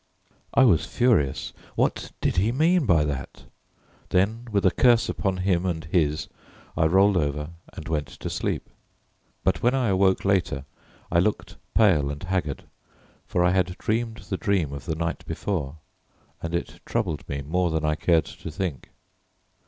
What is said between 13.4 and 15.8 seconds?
I had dreamed the dream of the night before,